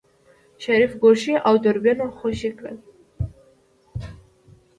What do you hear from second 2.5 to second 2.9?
کړل.